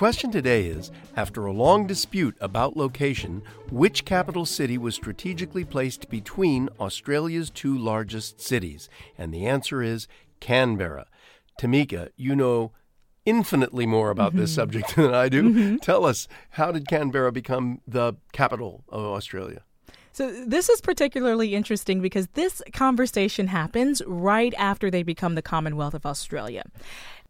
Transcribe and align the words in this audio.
question 0.00 0.30
today 0.30 0.64
is 0.64 0.90
After 1.14 1.44
a 1.44 1.52
long 1.52 1.86
dispute 1.86 2.34
about 2.40 2.74
location, 2.74 3.42
which 3.70 4.06
capital 4.06 4.46
city 4.46 4.78
was 4.78 4.94
strategically 4.94 5.62
placed 5.62 6.08
between 6.08 6.70
Australia's 6.80 7.50
two 7.50 7.76
largest 7.76 8.40
cities? 8.40 8.88
And 9.18 9.30
the 9.30 9.44
answer 9.44 9.82
is 9.82 10.08
Canberra. 10.40 11.06
Tamika, 11.60 12.08
you 12.16 12.34
know 12.34 12.72
infinitely 13.26 13.84
more 13.84 14.08
about 14.08 14.30
mm-hmm. 14.30 14.40
this 14.40 14.54
subject 14.54 14.96
than 14.96 15.12
I 15.12 15.28
do. 15.28 15.42
Mm-hmm. 15.42 15.76
Tell 15.76 16.06
us, 16.06 16.28
how 16.52 16.72
did 16.72 16.88
Canberra 16.88 17.30
become 17.30 17.82
the 17.86 18.14
capital 18.32 18.84
of 18.88 19.04
Australia? 19.04 19.64
So, 20.12 20.44
this 20.44 20.68
is 20.68 20.80
particularly 20.80 21.54
interesting 21.54 22.00
because 22.00 22.26
this 22.28 22.62
conversation 22.72 23.46
happens 23.48 24.02
right 24.06 24.54
after 24.58 24.90
they 24.90 25.02
become 25.02 25.34
the 25.34 25.42
Commonwealth 25.42 25.94
of 25.94 26.04
Australia. 26.04 26.64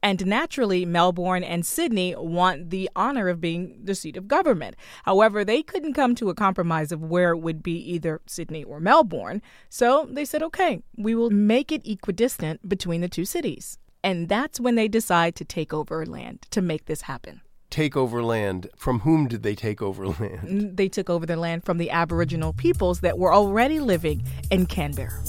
And 0.03 0.25
naturally, 0.27 0.87
Melbourne 0.87 1.45
and 1.45 1.65
Sydney 1.65 2.15
want 2.17 2.71
the 2.71 2.89
honor 2.97 3.29
of 3.29 3.41
being 3.41 3.79
the 3.83 3.95
seat 3.95 4.17
of 4.17 4.29
government. 4.29 4.77
However, 5.05 5.45
they 5.45 5.63
couldn't 5.63 5.95
come 5.95 6.15
to 6.17 6.31
a 6.31 6.35
compromise 6.35 6.91
of 6.91 7.03
where 7.03 7.33
it 7.33 7.39
would 7.39 7.63
be 7.63 7.77
either 7.93 8.21
Sydney 8.27 8.65
or 8.65 8.81
Melbourne. 8.81 9.43
So 9.69 10.09
they 10.11 10.25
said, 10.25 10.43
okay, 10.43 10.83
we 10.97 11.15
will 11.15 11.31
make 11.31 11.71
it 11.71 11.87
equidistant 11.87 12.67
between 12.69 13.03
the 13.03 13.09
two 13.09 13.27
cities. 13.27 13.79
And 14.03 14.29
that's 14.29 14.59
when 14.59 14.75
they 14.75 14.89
decide 14.89 15.35
to 15.37 15.45
take 15.45 15.75
over 15.75 16.07
land 16.07 16.47
to 16.51 16.63
make 16.63 16.87
this 16.87 17.03
happen. 17.03 17.43
Take 17.69 17.97
over 17.97 18.23
land. 18.23 18.69
From 18.77 19.01
whom 19.01 19.29
did 19.29 19.43
they 19.43 19.55
take 19.55 19.83
over 19.83 20.09
land? 20.09 20.77
They 20.77 20.89
took 20.89 21.11
over 21.11 21.27
the 21.27 21.37
land 21.37 21.65
from 21.65 21.79
the 21.79 21.91
Aboriginal 21.91 22.53
peoples 22.53 23.01
that 23.01 23.19
were 23.19 23.33
already 23.33 23.79
living 23.79 24.25
in 24.51 24.67
Canberra. 24.67 25.23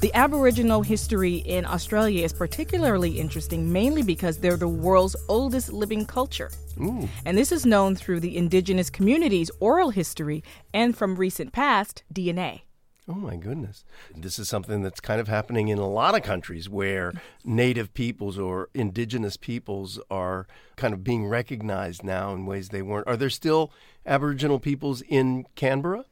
The 0.00 0.14
Aboriginal 0.14 0.82
history 0.82 1.38
in 1.38 1.66
Australia 1.66 2.24
is 2.24 2.32
particularly 2.32 3.18
interesting 3.18 3.72
mainly 3.72 4.04
because 4.04 4.38
they're 4.38 4.56
the 4.56 4.68
world's 4.68 5.16
oldest 5.28 5.72
living 5.72 6.06
culture. 6.06 6.52
Ooh. 6.80 7.08
And 7.24 7.36
this 7.36 7.50
is 7.50 7.66
known 7.66 7.96
through 7.96 8.20
the 8.20 8.36
indigenous 8.36 8.90
community's 8.90 9.50
oral 9.58 9.90
history 9.90 10.44
and 10.72 10.96
from 10.96 11.16
recent 11.16 11.52
past, 11.52 12.04
DNA. 12.14 12.60
Oh 13.08 13.14
my 13.14 13.34
goodness. 13.34 13.84
This 14.14 14.38
is 14.38 14.48
something 14.48 14.82
that's 14.82 15.00
kind 15.00 15.20
of 15.20 15.26
happening 15.26 15.66
in 15.66 15.78
a 15.78 15.88
lot 15.88 16.14
of 16.14 16.22
countries 16.22 16.68
where 16.68 17.12
native 17.42 17.92
peoples 17.92 18.38
or 18.38 18.68
indigenous 18.74 19.36
peoples 19.36 19.98
are 20.12 20.46
kind 20.76 20.94
of 20.94 21.02
being 21.02 21.26
recognized 21.26 22.04
now 22.04 22.32
in 22.34 22.46
ways 22.46 22.68
they 22.68 22.82
weren't. 22.82 23.08
Are 23.08 23.16
there 23.16 23.30
still 23.30 23.72
Aboriginal 24.06 24.60
peoples 24.60 25.02
in 25.08 25.44
Canberra? 25.56 26.04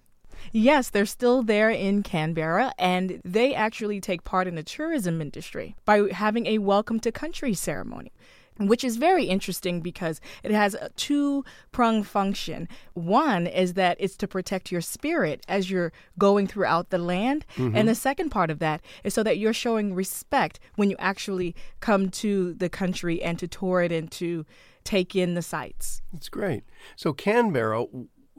Yes, 0.53 0.91
they're 0.91 1.07
still 1.07 1.43
there 1.43 1.71
in 1.71 2.03
Canberra, 2.03 2.73
and 2.79 3.21
they 3.25 3.55
actually 3.55 4.01
take 4.01 4.25
part 4.25 4.47
in 4.47 4.55
the 4.55 4.63
tourism 4.63 5.21
industry 5.21 5.77
by 5.85 6.11
having 6.13 6.47
a 6.47 6.59
welcome 6.59 7.01
to 7.01 7.13
country 7.13 7.55
ceremony 7.55 8.13
which 8.59 8.85
is 8.85 8.97
very 8.97 9.25
interesting 9.25 9.81
because 9.81 10.21
it 10.43 10.51
has 10.51 10.75
a 10.75 10.89
two 10.97 11.45
prong 11.73 12.03
function. 12.03 12.69
One 12.95 13.47
is 13.47 13.75
that 13.75 13.97
it's 14.01 14.17
to 14.17 14.29
protect 14.29 14.73
your 14.73 14.81
spirit 14.81 15.45
as 15.49 15.71
you're 15.71 15.93
going 16.19 16.47
throughout 16.47 16.91
the 16.91 16.99
land. 16.99 17.45
Mm-hmm. 17.57 17.77
And 17.77 17.89
the 17.89 17.95
second 17.95 18.31
part 18.31 18.51
of 18.51 18.59
that 18.61 18.81
is 19.05 19.15
so 19.15 19.23
that 19.23 19.39
you're 19.39 19.53
showing 19.53 19.95
respect 19.95 20.59
when 20.77 20.91
you 20.91 20.97
actually 20.99 21.55
come 21.81 22.09
to 22.11 22.55
the 22.55 22.69
country 22.69 23.23
and 23.23 23.39
to 23.39 23.49
tour 23.49 23.83
it 23.83 23.93
and 23.93 24.11
to 24.13 24.47
take 24.85 25.17
in 25.17 25.35
the 25.35 25.43
sights. 25.43 26.01
That's 26.13 26.29
great. 26.29 26.63
So, 26.95 27.13
Canberra, 27.13 27.87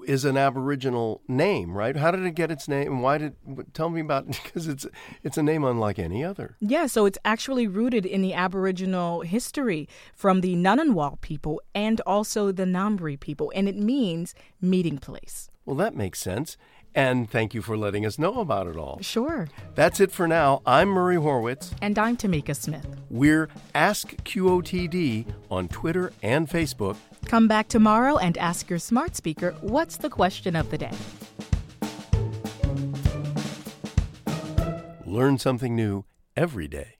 is 0.07 0.23
an 0.25 0.37
Aboriginal 0.37 1.21
name, 1.27 1.77
right? 1.77 1.95
How 1.95 2.11
did 2.11 2.25
it 2.25 2.33
get 2.33 2.49
its 2.49 2.67
name? 2.67 2.93
And 2.93 3.03
why 3.03 3.17
did 3.17 3.35
tell 3.73 3.89
me 3.89 4.01
about 4.01 4.27
because 4.43 4.67
it's 4.67 4.87
it's 5.23 5.37
a 5.37 5.43
name 5.43 5.63
unlike 5.63 5.99
any 5.99 6.23
other. 6.23 6.55
Yeah, 6.59 6.87
so 6.87 7.05
it's 7.05 7.17
actually 7.25 7.67
rooted 7.67 8.05
in 8.05 8.21
the 8.21 8.33
Aboriginal 8.33 9.21
history 9.21 9.87
from 10.15 10.41
the 10.41 10.55
Ngunnawal 10.55 11.19
people 11.21 11.61
and 11.75 12.01
also 12.01 12.51
the 12.51 12.63
Ngambri 12.63 13.19
people, 13.19 13.51
and 13.53 13.67
it 13.67 13.75
means 13.75 14.33
meeting 14.61 14.97
place. 14.97 15.49
Well, 15.65 15.75
that 15.75 15.95
makes 15.95 16.19
sense. 16.19 16.57
And 16.95 17.29
thank 17.29 17.53
you 17.53 17.61
for 17.61 17.77
letting 17.77 18.07
us 18.07 18.17
know 18.17 18.39
about 18.39 18.65
it 18.65 18.75
all. 18.75 18.97
Sure. 19.01 19.47
That's 19.75 19.99
it 19.99 20.11
for 20.11 20.27
now. 20.27 20.63
I'm 20.65 20.89
Murray 20.89 21.17
Horwitz. 21.17 21.71
And 21.79 21.99
I'm 21.99 22.17
Tamika 22.17 22.55
Smith. 22.55 22.87
We're 23.09 23.49
Ask 23.75 24.15
QOTD 24.23 25.31
on 25.51 25.67
Twitter 25.67 26.11
and 26.23 26.49
Facebook. 26.49 26.95
Come 27.27 27.49
back 27.49 27.67
tomorrow 27.67 28.17
and 28.17 28.37
ask 28.37 28.69
your 28.69 28.79
smart 28.79 29.15
speaker 29.15 29.53
what's 29.59 29.97
the 29.97 30.09
question 30.09 30.55
of 30.55 30.71
the 30.71 30.77
day. 30.77 30.93
Learn 35.05 35.37
something 35.37 35.75
new 35.75 36.05
every 36.37 36.69
day. 36.69 36.95